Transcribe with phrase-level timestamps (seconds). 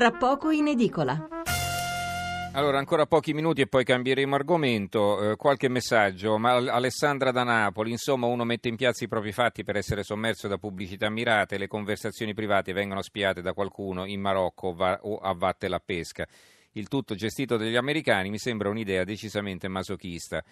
[0.00, 1.28] tra poco in edicola.
[2.54, 5.32] Allora, ancora pochi minuti e poi cambieremo argomento.
[5.32, 6.38] Eh, qualche messaggio.
[6.38, 10.48] Ma Alessandra da Napoli, insomma, uno mette in piazza i propri fatti per essere sommerso
[10.48, 15.34] da pubblicità mirate, le conversazioni private vengono spiate da qualcuno in Marocco va, o a
[15.34, 16.26] Vatte la Pesca.
[16.72, 20.42] Il tutto gestito dagli americani mi sembra un'idea decisamente masochista.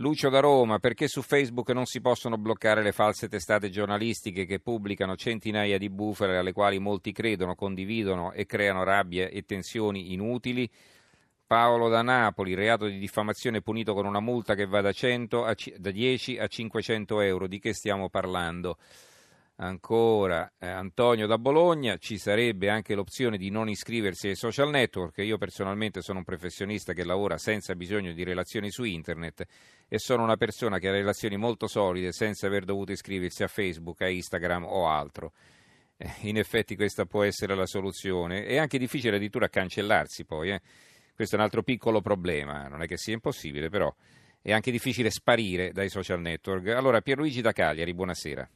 [0.00, 4.60] Lucio da Roma, perché su Facebook non si possono bloccare le false testate giornalistiche che
[4.60, 10.70] pubblicano centinaia di bufale alle quali molti credono, condividono e creano rabbia e tensioni inutili?
[11.44, 15.56] Paolo da Napoli, reato di diffamazione punito con una multa che va da, 100 a,
[15.78, 17.48] da 10 a 500 euro.
[17.48, 18.76] Di che stiamo parlando?
[19.60, 25.18] Ancora eh, Antonio da Bologna, ci sarebbe anche l'opzione di non iscriversi ai social network.
[25.18, 29.44] Io personalmente sono un professionista che lavora senza bisogno di relazioni su internet
[29.88, 34.00] e sono una persona che ha relazioni molto solide senza aver dovuto iscriversi a Facebook,
[34.02, 35.32] a Instagram o altro.
[35.96, 38.44] Eh, in effetti questa può essere la soluzione.
[38.44, 40.50] È anche difficile addirittura cancellarsi poi.
[40.50, 40.60] Eh.
[41.16, 43.92] Questo è un altro piccolo problema, non è che sia impossibile, però
[44.40, 46.68] è anche difficile sparire dai social network.
[46.68, 48.48] Allora Pierluigi da Cagliari, buonasera.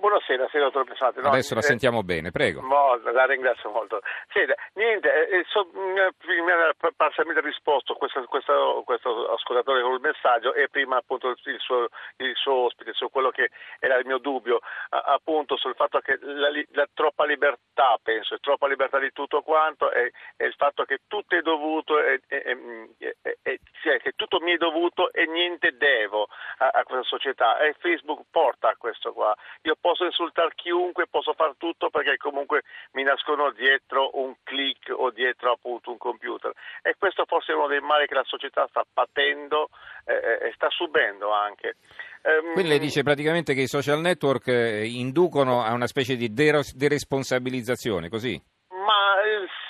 [0.00, 0.17] Buonasera,
[0.50, 1.20] senatore Pesante.
[1.20, 2.60] No, Adesso la eh, sentiamo bene, prego.
[2.60, 4.00] No, la ringrazio molto.
[4.32, 6.10] Senta, niente, eh, eh so, mi ha
[6.96, 12.34] parzialmente risposto questo, questo, questo, ascoltatore con il messaggio e prima appunto il suo, il
[12.34, 16.86] suo ospite su quello che era il mio dubbio, appunto sul fatto che la, la
[16.92, 21.36] troppa libertà, penso, è troppa libertà di tutto quanto e, e il fatto che tutto
[21.36, 22.56] è dovuto e, e,
[23.42, 27.74] e cioè, che tutto mi è dovuto e niente devo a, a questa società e
[27.78, 29.34] Facebook porta a questo qua.
[29.62, 35.10] Io posso insultare chiunque, posso fare tutto perché comunque mi nascono dietro un click o
[35.10, 36.52] dietro appunto un computer.
[36.82, 39.68] E questo forse è uno dei mali che la società sta patendo
[40.04, 41.76] eh, e sta subendo anche.
[42.22, 46.32] Um, Quindi lei dice praticamente che i social network eh, inducono a una specie di
[46.32, 48.56] deresponsabilizzazione, così?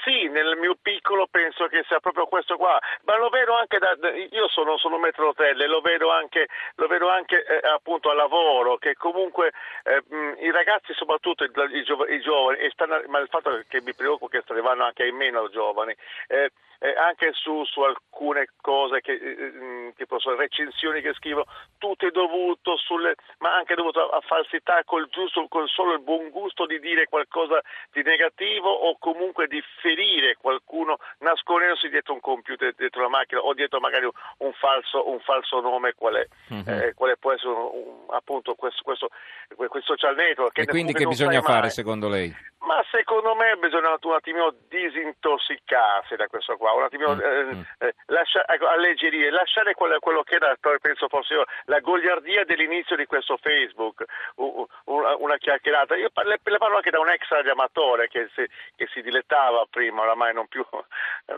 [0.09, 1.29] sì, nel mio piccolo
[1.59, 3.97] penso che sia proprio questo qua, ma lo vedo anche da,
[4.31, 6.47] io sono, sono metrotelle, lo vedo anche,
[6.77, 10.03] lo vedo anche eh, appunto a lavoro, che comunque eh,
[10.41, 14.45] i ragazzi soprattutto i, i, i giovani, stanno, ma il fatto che mi preoccupa che
[14.47, 15.95] arrivando anche ai meno giovani,
[16.29, 16.51] eh,
[16.81, 21.45] eh, anche su, su, alcune cose, che, eh, tipo so, recensioni che scrivo,
[21.79, 26.31] tutto è dovuto, sulle, ma anche dovuto a, falsità col, giusto, col solo il buon
[26.31, 30.99] gusto di dire qualcosa di negativo o comunque di ferire qualcuno
[31.49, 35.95] nascondendosi dietro un computer, dietro la macchina o dietro magari un, falso, un falso, nome
[35.95, 36.69] qual è, mm-hmm.
[36.69, 39.09] eh, quale può essere un, appunto questo, questo,
[39.57, 40.59] questo social network.
[40.59, 41.71] E quindi che bisogna fare mai.
[41.71, 42.35] secondo lei?
[42.61, 48.45] Ma secondo me bisogna un attimino disintossicarsi da questo qua, un attimino mm, eh, lascia,
[48.47, 53.39] ecco, alleggerire, lasciare quello, quello, che era, penso fosse io, la goliardia dell'inizio di questo
[53.41, 54.05] Facebook,
[54.35, 55.97] una, una chiacchierata.
[55.97, 58.45] Io le, le, parlo anche da un ex radioamatore che si,
[58.77, 60.67] che si dilettava prima, oramai non più,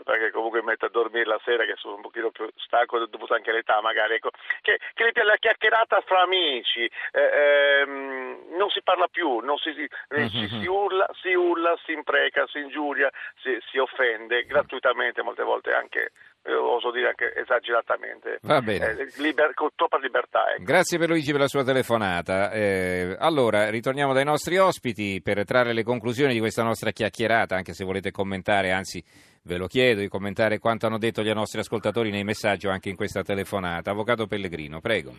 [0.03, 3.33] perché comunque mi metto a dormire la sera che sono un pochino più stanco dovuto
[3.33, 4.31] anche all'età magari, ecco,
[4.61, 9.87] che, che la chiacchierata fra amici, eh, ehm, non si parla più, non si, si,
[10.13, 10.27] mm-hmm.
[10.27, 13.09] si, si urla si urla, si impreca, si ingiuria,
[13.41, 16.11] si, si offende gratuitamente, molte volte anche
[16.47, 18.39] io oso dire anche esageratamente.
[18.41, 18.97] Va bene.
[18.97, 20.51] Eh, liber- con troppa libertà.
[20.53, 20.63] Ecco.
[20.63, 22.51] Grazie per Luigi per la sua telefonata.
[22.51, 27.73] Eh, allora, ritorniamo dai nostri ospiti per trarre le conclusioni di questa nostra chiacchierata, anche
[27.73, 29.03] se volete commentare, anzi
[29.43, 32.89] ve lo chiedo di commentare quanto hanno detto gli nostri ascoltatori nei messaggi o anche
[32.89, 33.91] in questa telefonata.
[33.91, 35.11] Avvocato Pellegrino, prego.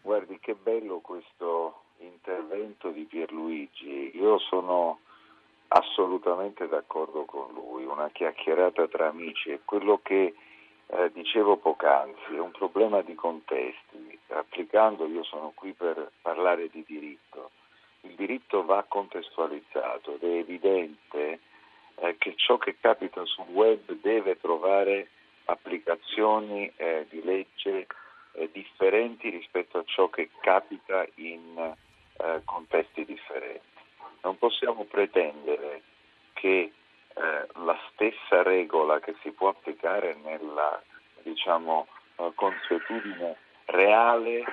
[0.00, 4.16] Guardi che bello questo intervento di Pierluigi.
[4.16, 4.98] Io sono
[5.68, 10.34] assolutamente d'accordo con lui, una chiacchierata tra amici è quello che
[10.86, 14.18] eh, dicevo poc'anzi, è un problema di contesti.
[14.28, 17.50] Applicando, io sono qui per parlare di diritto,
[18.02, 21.40] il diritto va contestualizzato ed è evidente
[22.02, 25.08] eh, che ciò che capita sul web deve trovare
[25.44, 27.86] applicazioni eh, di legge
[28.32, 33.60] eh, differenti rispetto a ciò che capita in eh, contesti differenti.
[34.22, 35.82] Non possiamo pretendere
[36.32, 36.72] che
[37.14, 40.82] eh, la stessa regola che si può applicare nella
[41.22, 41.86] diciamo,
[42.16, 43.36] eh, consuetudine
[43.66, 44.44] reale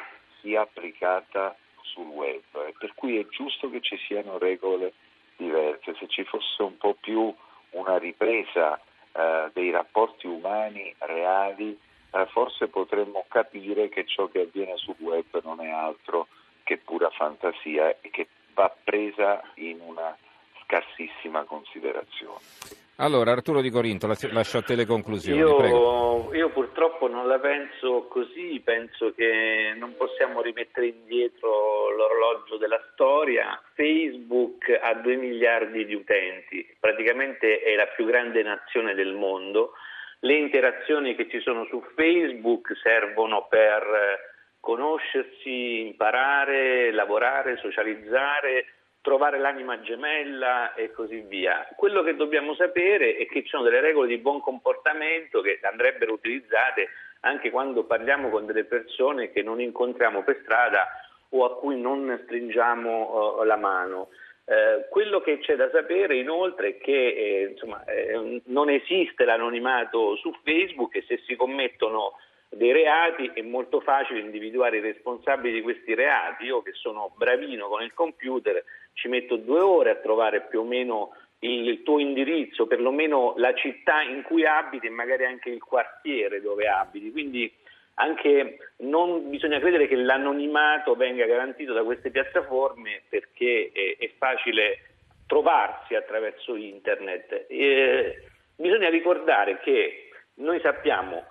[0.42, 2.44] sia applicata sul web,
[2.78, 4.94] per cui è giusto che ci siano regole
[5.36, 7.34] diverse, se ci fosse un po' più
[7.80, 8.80] una ripresa
[9.12, 11.78] eh, dei rapporti umani reali,
[12.12, 16.28] eh, forse potremmo capire che ciò che avviene sul web non è altro
[16.64, 20.16] che pura fantasia e che va presa in una
[20.64, 22.88] scarsissima considerazione.
[23.02, 25.40] Allora, Arturo Di Corinto, lascio a te le conclusioni.
[25.40, 32.82] Io, io, purtroppo non la penso così, penso che non possiamo rimettere indietro l'orologio della
[32.92, 33.62] storia.
[33.74, 39.72] Facebook ha 2 miliardi di utenti, praticamente è la più grande nazione del mondo.
[40.20, 44.28] Le interazioni che ci sono su Facebook servono per
[44.60, 48.66] conoscersi, imparare, lavorare, socializzare
[49.02, 51.68] trovare l'anima gemella e così via.
[51.76, 56.14] Quello che dobbiamo sapere è che ci sono delle regole di buon comportamento che andrebbero
[56.14, 56.90] utilizzate
[57.22, 60.88] anche quando parliamo con delle persone che non incontriamo per strada
[61.30, 64.10] o a cui non stringiamo uh, la mano.
[64.46, 70.16] Eh, quello che c'è da sapere inoltre è che eh, insomma, eh, non esiste l'anonimato
[70.16, 72.14] su Facebook e se si commettono
[72.50, 76.46] dei reati è molto facile individuare i responsabili di questi reati.
[76.46, 78.64] Io che sono bravino con il computer
[79.00, 84.02] ci metto due ore a trovare più o meno il tuo indirizzo, perlomeno la città
[84.02, 87.12] in cui abiti e magari anche il quartiere dove abiti.
[87.12, 87.52] Quindi
[87.96, 94.80] anche non bisogna credere che l'anonimato venga garantito da queste piattaforme perché è, è facile
[95.28, 97.46] trovarsi attraverso internet.
[97.48, 98.24] Eh,
[98.58, 101.24] bisogna ricordare che noi sappiamo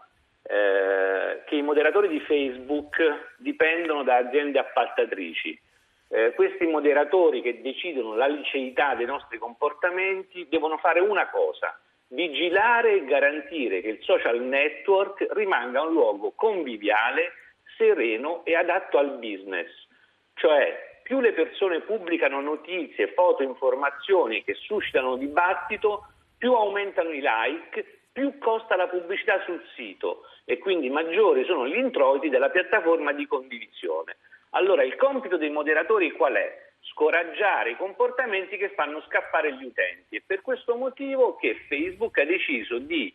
[0.42, 2.96] eh, che i moderatori di Facebook
[3.36, 5.60] dipendono da aziende appaltatrici.
[6.10, 11.78] Eh, questi moderatori che decidono la liceità dei nostri comportamenti devono fare una cosa,
[12.08, 17.32] vigilare e garantire che il social network rimanga un luogo conviviale,
[17.76, 19.68] sereno e adatto al business.
[20.34, 26.06] Cioè, più le persone pubblicano notizie, foto, informazioni che suscitano dibattito,
[26.38, 31.76] più aumentano i like, più costa la pubblicità sul sito e quindi maggiori sono gli
[31.76, 34.16] introiti della piattaforma di condivisione.
[34.50, 36.66] Allora il compito dei moderatori qual è?
[36.80, 40.16] Scoraggiare i comportamenti che fanno scappare gli utenti.
[40.16, 43.12] È per questo motivo che Facebook ha deciso di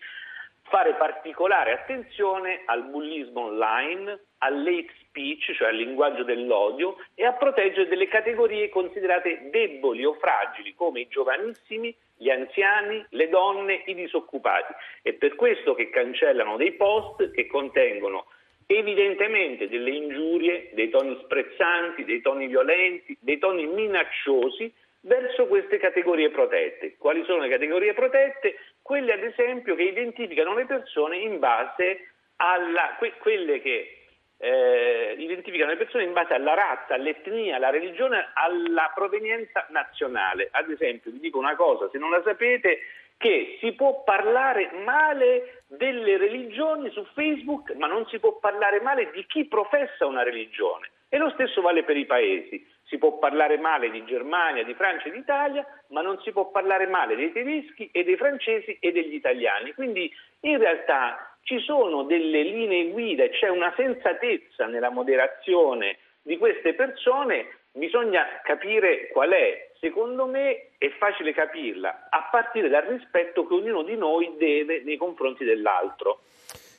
[0.64, 7.88] fare particolare attenzione al bullismo online, all'hate speech, cioè al linguaggio dell'odio, e a proteggere
[7.88, 14.74] delle categorie considerate deboli o fragili, come i giovanissimi, gli anziani, le donne, i disoccupati.
[15.02, 18.26] È per questo che cancellano dei post che contengono
[18.68, 24.72] evidentemente delle ingiurie, dei toni sprezzanti, dei toni violenti, dei toni minacciosi
[25.02, 26.96] verso queste categorie protette.
[26.98, 28.58] Quali sono le categorie protette?
[28.82, 33.98] Quelle ad esempio che identificano le persone in base alla que, quelle che
[34.38, 40.50] eh, identificano le persone in base alla razza, all'etnia, alla religione, alla provenienza nazionale.
[40.52, 42.80] Ad esempio, vi dico una cosa, se non la sapete,
[43.24, 49.12] che si può parlare male delle religioni su Facebook, ma non si può parlare male
[49.14, 50.90] di chi professa una religione.
[51.08, 52.68] E lo stesso vale per i paesi.
[52.84, 56.86] Si può parlare male di Germania, di Francia e d'Italia, ma non si può parlare
[56.86, 59.74] male dei tedeschi e dei francesi e degli italiani.
[59.74, 60.12] Quindi
[60.42, 67.60] in realtà ci sono delle linee guida, c'è una sensatezza nella moderazione di queste persone,
[67.72, 69.72] bisogna capire qual è.
[69.84, 74.96] Secondo me è facile capirla a partire dal rispetto che ognuno di noi deve nei
[74.96, 76.22] confronti dell'altro.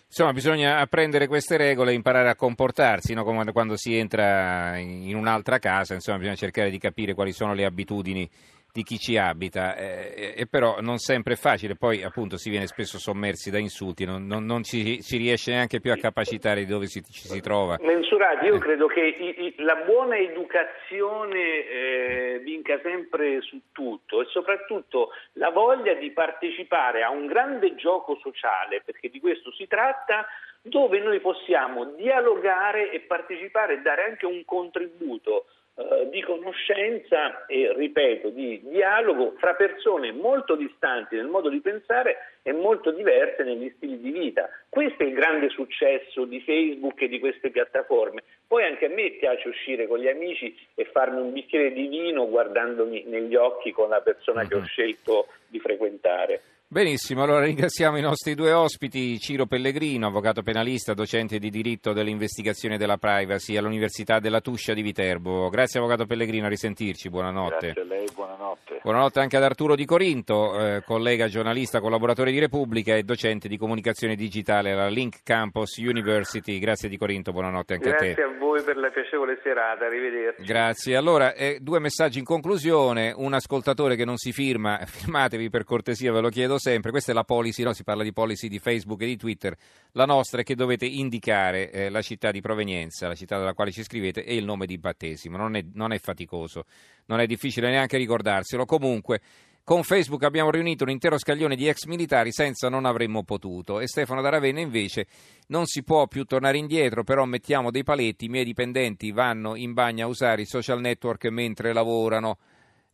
[0.06, 3.22] Insomma, bisogna apprendere queste regole e imparare a comportarsi, no?
[3.52, 8.26] quando si entra in un'altra casa, insomma, bisogna cercare di capire quali sono le abitudini
[8.74, 12.66] di chi ci abita, eh, e però non sempre è facile, poi appunto si viene
[12.66, 16.66] spesso sommersi da insulti, non, non, non ci, ci, riesce neanche più a capacitare di
[16.66, 17.76] dove si, ci si trova.
[17.80, 18.58] Mensurati, io eh.
[18.58, 25.50] credo che i, i, la buona educazione eh, vinca sempre su tutto e soprattutto la
[25.50, 30.26] voglia di partecipare a un grande gioco sociale, perché di questo si tratta,
[30.62, 35.44] dove noi possiamo dialogare e partecipare e dare anche un contributo
[35.76, 42.38] eh, di conoscenza e, ripeto, di dialogo fra persone molto distanti nel modo di pensare
[42.42, 44.48] e molto diverse negli stili di vita.
[44.68, 48.22] Questo è il grande successo di Facebook e di queste piattaforme.
[48.46, 52.28] Poi anche a me piace uscire con gli amici e farmi un bicchiere di vino
[52.28, 54.48] guardandomi negli occhi con la persona mm-hmm.
[54.48, 54.66] che ho mhm.
[54.66, 56.40] scelto di frequentare.
[56.74, 62.76] Benissimo, allora ringraziamo i nostri due ospiti, Ciro Pellegrino, avvocato penalista, docente di diritto dell'investigazione
[62.78, 65.48] della privacy all'Università della Tuscia di Viterbo.
[65.50, 67.74] Grazie avvocato Pellegrino, a risentirci, buonanotte.
[67.74, 68.80] Grazie a lei, buonanotte.
[68.82, 73.56] Buonanotte anche ad Arturo Di Corinto, eh, collega giornalista, collaboratore di Repubblica e docente di
[73.56, 76.58] comunicazione digitale alla Link Campus University.
[76.58, 78.20] Grazie Di Corinto, buonanotte anche Grazie a te.
[78.20, 80.42] Grazie a voi per la piacevole serata, arrivederci.
[80.42, 80.96] Grazie.
[80.96, 86.10] Allora, eh, due messaggi in conclusione, un ascoltatore che non si firma, firmatevi per cortesia,
[86.10, 87.74] ve lo chiedo sempre, questa è la policy, no?
[87.74, 89.54] si parla di policy di Facebook e di Twitter,
[89.92, 93.70] la nostra è che dovete indicare eh, la città di provenienza, la città dalla quale
[93.70, 96.64] ci scrivete e il nome di battesimo, non è, non è faticoso,
[97.06, 99.20] non è difficile neanche ricordarselo, comunque
[99.66, 103.80] Con Facebook abbiamo riunito un intero scaglione di ex militari senza non avremmo potuto.
[103.80, 105.06] E Stefano da Ravenna invece
[105.46, 109.72] non si può più tornare indietro, però mettiamo dei paletti, i miei dipendenti vanno in
[109.72, 112.36] bagno a usare i social network mentre lavorano.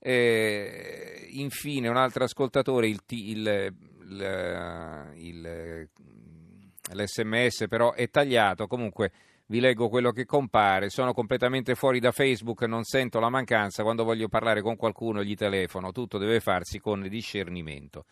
[0.00, 3.74] Eh, infine un altro ascoltatore, il, il,
[5.16, 5.88] il,
[6.92, 9.12] l'SMS però è tagliato, comunque
[9.46, 14.04] vi leggo quello che compare, sono completamente fuori da Facebook, non sento la mancanza, quando
[14.04, 18.04] voglio parlare con qualcuno gli telefono, tutto deve farsi con discernimento.